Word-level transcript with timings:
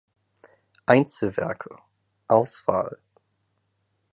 Einzelwerke 0.87 1.77
(Auswahl) 2.27 2.97